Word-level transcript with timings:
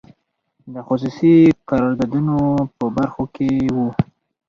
د 0.73 0.75
خصوصي 0.87 1.35
قراردادونو 1.69 2.37
په 2.77 2.85
برخو 2.97 3.23
کې 3.35 3.49
وو. 3.75 3.87